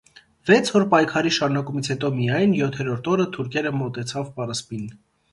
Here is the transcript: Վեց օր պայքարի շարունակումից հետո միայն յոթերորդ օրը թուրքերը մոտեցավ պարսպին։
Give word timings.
Վեց 0.49 0.69
օր 0.77 0.83
պայքարի 0.93 1.33
շարունակումից 1.35 1.89
հետո 1.91 2.09
միայն 2.15 2.55
յոթերորդ 2.59 3.09
օրը 3.11 3.27
թուրքերը 3.35 3.73
մոտեցավ 3.83 4.33
պարսպին։ 4.39 4.89